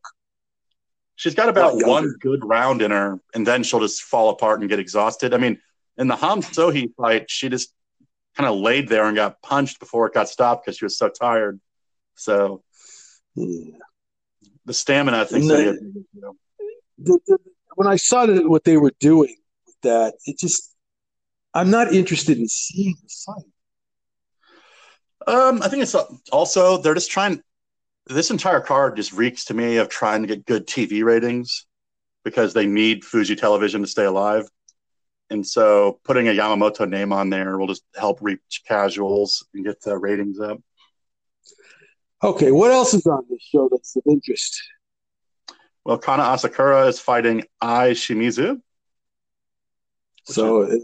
[1.14, 4.68] she's got about one good round in her, and then she'll just fall apart and
[4.68, 5.32] get exhausted.
[5.32, 5.58] I mean,
[5.96, 7.72] in the Ham Seo-hee fight, she just
[8.36, 11.08] kind of laid there and got punched before it got stopped because she was so
[11.08, 11.60] tired.
[12.14, 12.62] So
[13.34, 13.78] Yeah.
[14.64, 16.30] the stamina, I think, so, the- yeah.
[16.98, 17.38] the, the,
[17.76, 20.72] when I saw that what they were doing with that, it just
[21.54, 23.44] I'm not interested in seeing the fight.
[25.26, 25.94] Um, I think it's
[26.30, 27.42] also they're just trying.
[28.08, 31.66] This entire card just reeks to me of trying to get good TV ratings
[32.24, 34.48] because they need Fuji Television to stay alive,
[35.30, 39.80] and so putting a Yamamoto name on there will just help reach casuals and get
[39.82, 40.60] the ratings up.
[42.22, 44.62] Okay, what else is on this show that's of interest?
[45.84, 48.60] Well, Kana Asakura is fighting Ai Shimizu.
[50.24, 50.82] So is,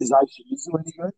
[0.00, 1.12] is Shimizu any good?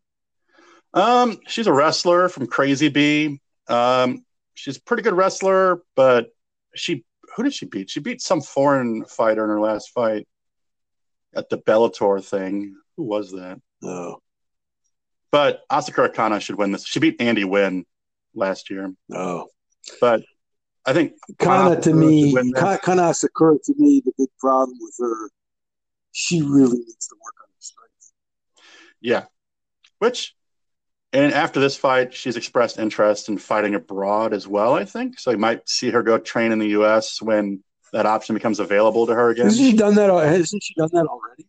[0.93, 3.39] Um, she's a wrestler from Crazy Bee.
[3.67, 6.29] Um, she's a pretty good wrestler, but
[6.75, 7.89] she who did she beat?
[7.89, 10.27] She beat some foreign fighter in her last fight
[11.37, 12.75] at the Bellator thing.
[12.97, 13.61] Who was that?
[13.81, 14.21] No,
[15.31, 16.85] But Asakura Kana should win this.
[16.85, 17.83] She beat Andy Nguyen
[18.33, 19.47] last year, no.
[20.01, 20.23] but
[20.85, 22.59] I think Kana to me, should win this.
[22.59, 25.29] Ka- Kana Sakura to me, the big problem with her,
[26.11, 28.13] she really needs to work on her strength.
[28.99, 29.25] Yeah.
[29.99, 30.35] Which,
[31.13, 35.19] and after this fight, she's expressed interest in fighting abroad as well, I think.
[35.19, 37.21] So you might see her go train in the U.S.
[37.21, 37.63] when
[37.97, 39.45] that option becomes available to her again.
[39.45, 40.11] Hasn't she done that?
[40.11, 41.47] Hasn't she done that already?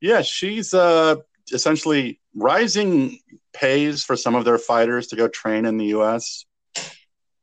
[0.00, 1.16] Yeah, she's uh,
[1.52, 3.18] essentially Rizin
[3.52, 6.46] pays for some of their fighters to go train in the U.S.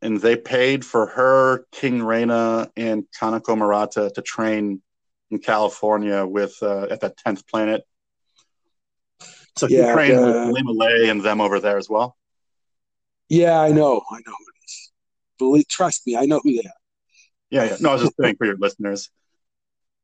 [0.02, 4.82] And they paid for her, King Reina, and Kanako Murata to train
[5.30, 7.84] in California with uh, at that tenth planet.
[9.56, 12.18] So he Yeah, trained uh, with Ilima-Lei and them over there as well.
[13.30, 14.02] Yeah, I know.
[14.10, 14.92] I know who it is.
[15.38, 16.85] Believe, trust me, I know who they are.
[17.56, 17.78] Yeah, yeah.
[17.80, 19.10] No, I was just saying for your listeners.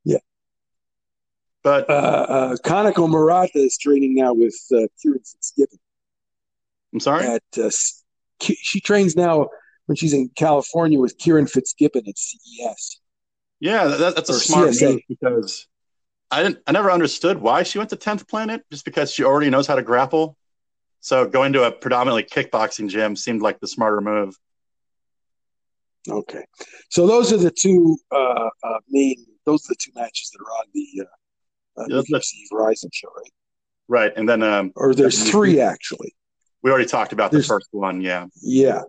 [0.06, 0.20] Yeah.
[1.64, 5.78] But Uh, uh, Kanako Murata is training now with uh, Kieran Fitzgibbon.
[6.94, 7.28] I'm sorry.
[7.28, 7.70] At uh,
[8.40, 9.50] she trains now
[9.88, 12.96] when she's in California with Kieran Fitzgibbon at CSA.
[13.60, 14.94] Yeah, that, that's a smart CSA.
[14.94, 15.68] move because
[16.32, 16.60] I didn't.
[16.66, 18.64] I never understood why she went to tenth planet.
[18.72, 20.38] Just because she already knows how to grapple.
[21.02, 24.38] So going to a predominantly kickboxing gym seemed like the smarter move.
[26.10, 26.44] Okay,
[26.90, 29.26] so those are the two uh, uh, main.
[29.46, 32.90] Those are the two matches that are on the uh, uh, Yeah, the UFC Rizin
[32.94, 33.32] show, right?
[33.88, 36.16] Right, and then um, Or there's three actually.
[36.64, 38.02] we already talked about the first one.
[38.02, 38.82] Yeah, Yeah.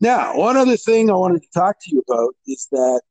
[0.00, 3.02] Now, one other thing I wanted to talk to you about is that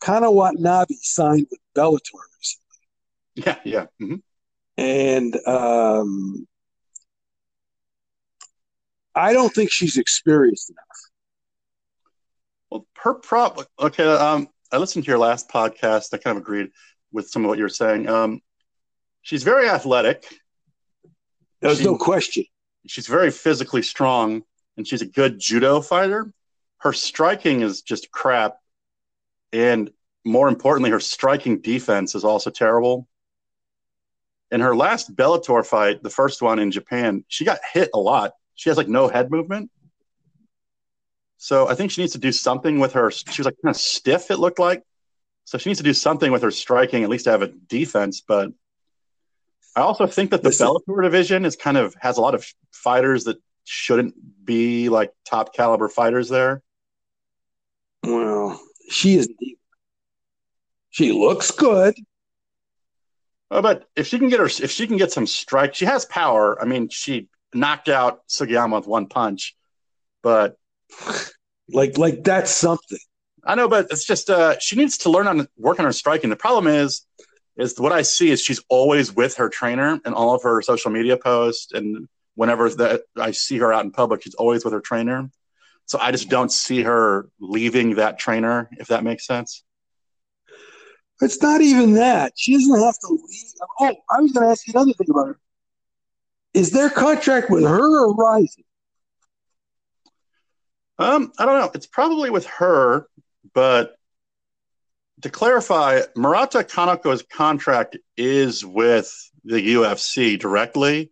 [0.00, 2.76] Kana Watanabe signed with Bellator recently.
[3.34, 3.86] yeah, yeah.
[3.98, 4.16] hmm
[4.78, 6.46] and um,
[9.14, 11.07] I don't think she's experienced enough.
[12.70, 13.60] Well, her prop.
[13.80, 16.12] Okay, um, I listened to your last podcast.
[16.12, 16.70] I kind of agreed
[17.12, 18.08] with some of what you were saying.
[18.08, 18.40] Um,
[19.22, 20.26] she's very athletic.
[21.60, 22.44] There's She- no question.
[22.86, 24.42] she's very physically strong
[24.76, 26.32] and she's a good judo fighter.
[26.78, 28.56] Her striking is just crap.
[29.52, 29.90] And
[30.24, 33.08] more importantly, her striking defense is also terrible.
[34.50, 38.32] In her last Bellator fight, the first one in Japan, she got hit a lot.
[38.54, 39.70] She has like no head movement.
[41.38, 43.10] So I think she needs to do something with her.
[43.10, 44.82] She was like kind of stiff, it looked like.
[45.44, 48.20] So she needs to do something with her striking, at least to have a defense.
[48.20, 48.50] But
[49.74, 50.66] I also think that the Listen.
[50.66, 54.14] Bellator division is kind of has a lot of fighters that shouldn't
[54.44, 56.62] be like top caliber fighters there.
[58.02, 58.60] Well,
[58.90, 59.58] she isn't either.
[60.90, 61.94] She looks good.
[63.50, 66.04] Uh, but if she can get her, if she can get some strike, she has
[66.04, 66.60] power.
[66.60, 69.56] I mean, she knocked out Sugiyama with one punch,
[70.22, 70.57] but
[71.70, 72.98] like like that's something.
[73.44, 76.30] I know, but it's just uh, she needs to learn on work on her striking.
[76.30, 77.06] The problem is,
[77.56, 80.90] is what I see is she's always with her trainer and all of her social
[80.90, 84.80] media posts, and whenever that I see her out in public, she's always with her
[84.80, 85.30] trainer.
[85.86, 89.64] So I just don't see her leaving that trainer, if that makes sense.
[91.20, 92.32] It's not even that.
[92.36, 93.52] She doesn't have to leave.
[93.80, 95.38] Oh, I was going to ask you another thing about her.
[96.54, 98.64] Is their contract with her or Rizin?
[100.98, 101.70] Um, I don't know.
[101.74, 103.06] It's probably with her,
[103.54, 103.94] but
[105.22, 109.12] to clarify, Murata Kanako's contract is with
[109.44, 111.10] the UFC directly,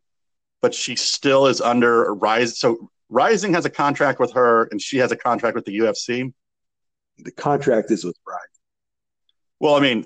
[0.61, 2.59] but she still is under Rise.
[2.59, 6.32] So Rizin has a contract with her, and she has a contract with the UFC.
[7.18, 8.41] The contract is with Rizin.
[9.59, 10.05] Well, I mean,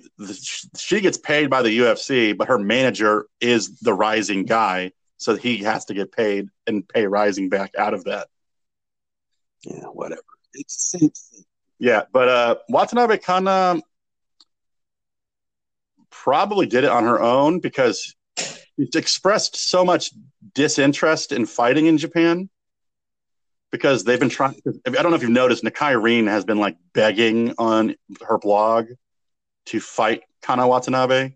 [0.76, 5.58] she gets paid by the UFC, but her manager is the Rizin guy, so he
[5.58, 8.28] has to get paid and pay Rizin back out of that.
[9.62, 10.22] Yeah, whatever.
[10.54, 11.44] It's the same thing.
[11.78, 13.80] Yeah, but uh, Watanabe Kana
[16.10, 20.10] probably did it on her own because she's expressed so much
[20.54, 22.50] disinterest in fighting in Japan
[23.70, 24.60] because they've been trying.
[24.86, 27.94] I don't know if you've noticed, Nakai Rin has been like begging on
[28.26, 28.88] her blog
[29.66, 31.34] to fight Kana Watanabe.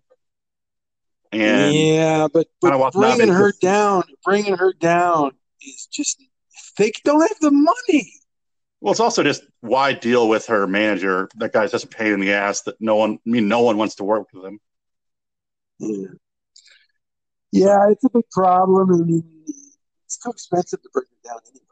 [1.31, 6.21] And yeah, but, but bringing her down, bringing her down is just
[6.77, 8.11] they don't have the money.
[8.81, 11.29] Well, it's also just why deal with her manager?
[11.37, 12.61] That guy's just a pain in the ass.
[12.63, 14.59] That no one, I mean, no one wants to work with him.
[15.79, 16.07] Yeah,
[17.51, 18.93] yeah, it's a big problem.
[18.93, 19.23] I mean,
[20.05, 21.65] it's too expensive to bring her down anyway.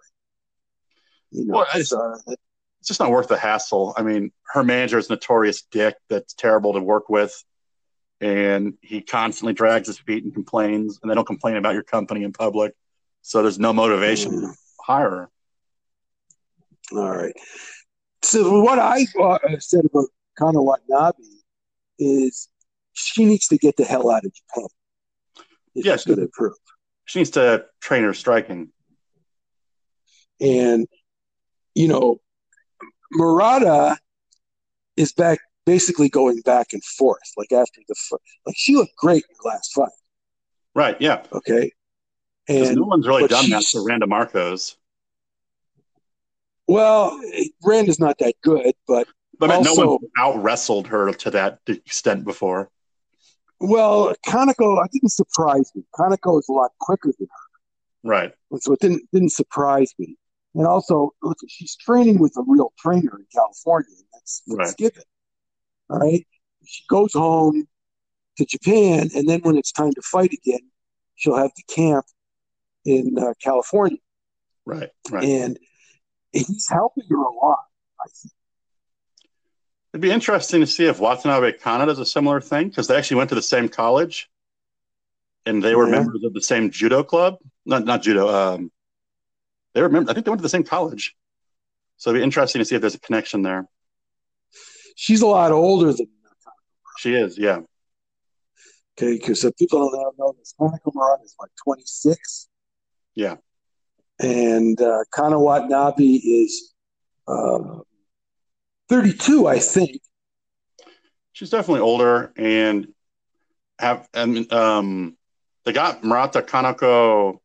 [1.31, 3.93] You know, well, it's, uh, it's just not worth the hassle.
[3.97, 7.43] I mean, her manager is notorious dick that's terrible to work with.
[8.21, 12.23] And he constantly drags his feet and complains, and they don't complain about your company
[12.23, 12.73] in public.
[13.21, 14.53] So there's no motivation mm.
[14.86, 15.29] To hire her.
[16.91, 17.34] All right.
[18.21, 20.07] So what I uh, said about
[20.38, 21.23] Kana Watanabe
[21.99, 22.49] is
[22.93, 24.67] she needs to get the hell out of Japan.
[25.75, 26.53] Yeah, she's to improve.
[27.05, 28.69] She needs to train her striking.
[30.39, 30.88] And
[31.75, 32.21] you know,
[33.11, 33.97] Murata
[34.95, 37.21] is back, basically going back and forth.
[37.36, 37.95] Like after the
[38.45, 39.89] like she looked great in the last fight.
[40.75, 40.99] Right.
[40.99, 41.23] Yeah.
[41.34, 41.71] Okay.
[42.47, 44.75] And no one's really done that for Randa Markos.
[46.67, 47.19] Well,
[47.63, 49.07] Rand is not that good, but
[49.39, 52.69] but also, no one out wrestled her to that extent before.
[53.59, 55.83] Well, Kanako, I didn't surprise me.
[55.95, 58.09] Kanako is a lot quicker than her.
[58.09, 58.33] Right.
[58.59, 60.17] So it didn't didn't surprise me.
[60.55, 63.89] And also, look, she's training with a real trainer in California.
[64.13, 64.77] That's, that's right.
[64.77, 65.03] given.
[65.89, 66.25] All right.
[66.65, 67.67] She goes home
[68.37, 70.61] to Japan, and then when it's time to fight again,
[71.15, 72.05] she'll have to camp
[72.86, 73.97] in uh, California.
[74.65, 74.89] Right.
[75.09, 75.23] Right.
[75.23, 75.59] And
[76.31, 77.65] he's helping her a lot,
[77.99, 78.34] I think.
[79.93, 83.17] It'd be interesting to see if Watanabe Kana does a similar thing because they actually
[83.17, 84.29] went to the same college
[85.45, 85.99] and they were yeah.
[85.99, 87.38] members of the same judo club.
[87.65, 88.71] Not not judo, um,
[89.73, 90.09] they remember.
[90.09, 91.15] I think they went to the same college,
[91.97, 93.67] so it'd be interesting to see if there's a connection there.
[94.95, 96.07] She's a lot older than.
[96.97, 97.59] She is, yeah.
[98.97, 100.53] Okay, because people don't know this.
[100.59, 102.49] Monica Moran is like 26.
[103.16, 103.36] Yeah.
[104.20, 106.74] And uh, Kana Watanabe is
[107.28, 107.80] uh,
[108.89, 110.01] 32, I think.
[111.32, 112.88] She's definitely older and
[113.80, 115.18] have and um
[115.66, 117.39] they got Murata Kanako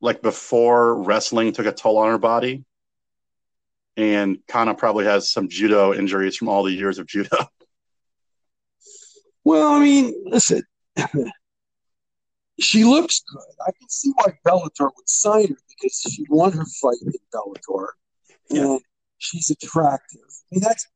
[0.00, 2.64] like before wrestling took a toll on her body.
[3.96, 7.36] And Kana probably has some judo injuries from all the years of judo.
[9.44, 10.62] Well, I mean, listen,
[12.60, 13.42] she looks good.
[13.66, 17.86] I can see why Bellator would sign her because she won her fight in Bellator,
[18.50, 18.78] and yeah.
[19.18, 20.20] she's attractive.
[20.20, 20.86] I mean, that's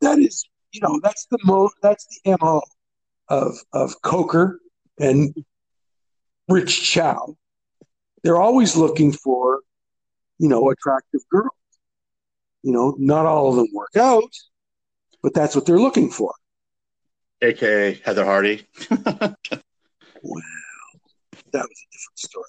[0.00, 2.62] that is you know that's the mo that's the mo
[3.28, 4.60] of of Coker
[4.98, 5.34] and
[6.48, 7.36] Rich Chou
[8.22, 9.60] they're always looking for,
[10.38, 11.50] you know, attractive girls.
[12.62, 14.32] You know, not all of them work out,
[15.22, 16.34] but that's what they're looking for.
[17.40, 18.66] AKA Heather Hardy.
[18.90, 20.42] wow.
[21.52, 22.44] That was a different story.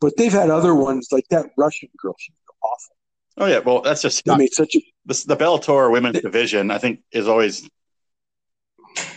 [0.00, 2.14] But they've had other ones like that Russian girl.
[2.18, 2.96] She's awful.
[3.36, 6.70] Oh yeah, well that's just I mean such a the, the Bellator women's division.
[6.70, 7.68] I think is always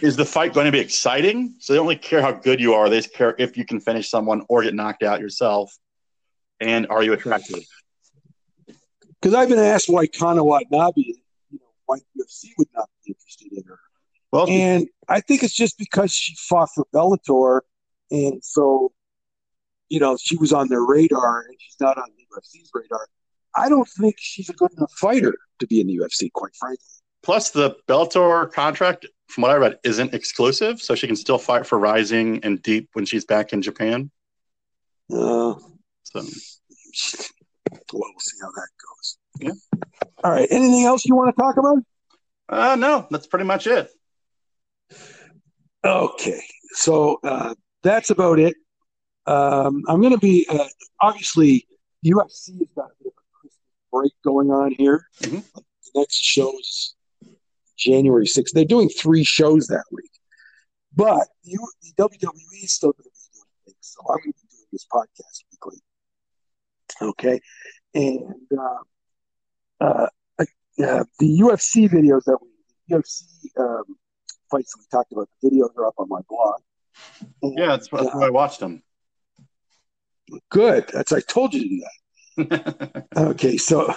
[0.02, 1.56] is the fight going to be exciting?
[1.60, 3.80] So they don't really care how good you are; they just care if you can
[3.80, 5.72] finish someone or get knocked out yourself
[6.60, 7.64] and are you attractive?
[8.66, 11.16] Because I've been asked why Kana Watanabe, you
[11.52, 13.80] know, why UFC would not be interested in her.
[14.32, 17.62] Well, And I think it's just because she fought for Bellator,
[18.12, 18.92] and so
[19.90, 23.08] you know she was on their radar, and she's not on the UFC's radar.
[23.56, 26.84] I don't think she's a good enough fighter to be in the UFC, quite frankly.
[27.24, 31.66] plus the Bellator contract, from what I read, isn't exclusive, so she can still fight
[31.66, 34.12] for Rizin and Deep when she's back in Japan.
[35.12, 35.56] Uh,
[36.04, 36.28] So well,
[37.94, 39.18] we'll see how that goes.
[39.40, 39.52] Yeah.
[40.24, 40.48] All right.
[40.52, 41.78] Anything else you want to talk about?
[42.50, 43.90] uh, no, that's pretty much it.
[45.84, 46.42] Okay,
[46.74, 48.56] so uh, that's about it.
[49.28, 50.68] Um, I'm going to be uh,
[51.02, 51.68] obviously
[52.06, 53.60] UFC has got a bit of a Christmas
[53.92, 55.08] break going on here.
[55.22, 55.44] Mhm.
[55.54, 55.64] The
[55.96, 56.96] next show is
[57.78, 58.52] January 6th.
[58.54, 60.12] They're doing three shows that week,
[60.96, 63.78] but the, the WWE is still going to be doing things.
[63.82, 65.82] So I'm going to be doing this podcast weekly.
[67.02, 67.42] Okay,
[67.94, 70.08] and uh, uh,
[70.40, 73.24] uh, the UFC videos that we UFC
[73.60, 73.84] um,
[74.50, 75.30] fights that we talked about.
[75.42, 76.62] The videos are up on my blog.
[77.42, 78.82] And, Yeah, that's, that's why I watched them.
[80.50, 80.88] Good.
[80.94, 81.92] That's I told you to do that.
[83.18, 83.94] Okay, so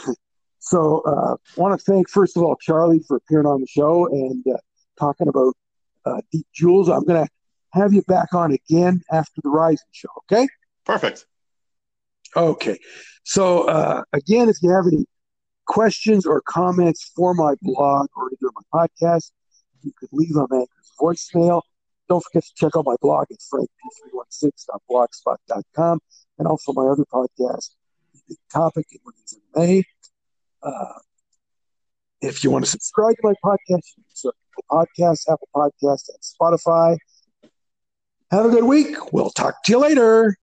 [0.60, 4.42] so uh, want to thank first of all Charlie for appearing on the show and
[4.48, 4.56] uh,
[4.98, 5.54] talking about
[6.06, 6.88] uh, Deep Jewels.
[6.88, 7.30] I'm going to
[7.72, 10.08] have you back on again after the Rizin show.
[10.30, 10.48] Okay.
[10.86, 11.26] Perfect.
[12.36, 12.78] Okay.
[13.24, 15.04] So uh, again, if you have any
[15.66, 19.32] questions or comments for my blog or either my podcast,
[19.82, 20.68] you could leave them at
[21.00, 21.62] voicemail.
[22.08, 26.00] Don't forget to check out my blog at frankp316.blogspot.com
[26.40, 27.70] and also my other podcast,
[28.28, 29.84] The Topic in Women's MMA.
[30.62, 30.98] Uh,
[32.22, 34.32] if you want to subscribe to my podcast, you can
[34.70, 36.96] podcast, Apple Podcasts, and Spotify.
[38.30, 39.12] Have a good week.
[39.12, 40.34] We'll talk to you later.